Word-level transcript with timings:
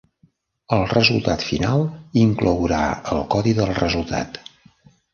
El 0.77 0.85
resultat 0.93 1.45
final 1.51 1.85
inclourà 2.23 2.83
el 3.15 3.25
codi 3.37 3.57
del 3.63 3.79
resultat. 3.85 4.45